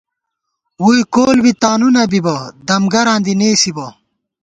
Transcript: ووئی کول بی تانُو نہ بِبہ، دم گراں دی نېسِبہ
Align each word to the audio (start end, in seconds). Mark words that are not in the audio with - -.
ووئی 0.83 1.01
کول 1.13 1.37
بی 1.43 1.51
تانُو 1.61 1.89
نہ 1.95 2.03
بِبہ، 2.11 2.35
دم 2.67 2.83
گراں 2.93 3.19
دی 3.25 3.33
نېسِبہ 3.39 3.87